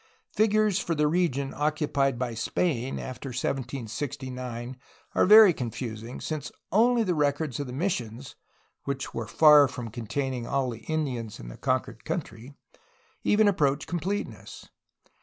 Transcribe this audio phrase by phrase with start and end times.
[0.33, 4.75] Figures for the region occupied by Spain after 1769
[5.13, 8.33] are very con fusing, since only the records of the missions
[8.85, 12.55] (which were far from containing all of the Indians in the conquered country)
[13.23, 14.67] even approach completeness.